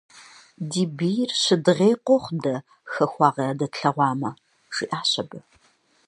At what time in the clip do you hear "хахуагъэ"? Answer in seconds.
2.91-3.43